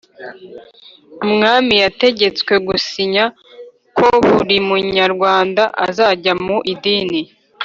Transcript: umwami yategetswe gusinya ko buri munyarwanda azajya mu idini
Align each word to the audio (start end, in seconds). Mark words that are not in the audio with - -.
umwami 1.25 1.73
yategetswe 1.83 2.53
gusinya 2.67 3.25
ko 3.97 4.07
buri 4.27 4.57
munyarwanda 4.67 5.63
azajya 5.85 6.33
mu 6.45 6.57
idini 6.73 7.21